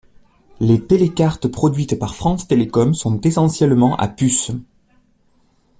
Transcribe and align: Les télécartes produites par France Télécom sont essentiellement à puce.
Les 0.59 0.83
télécartes 0.83 1.47
produites 1.47 1.99
par 1.99 2.15
France 2.15 2.47
Télécom 2.47 2.95
sont 2.95 3.21
essentiellement 3.21 3.95
à 3.97 4.07
puce. 4.07 4.49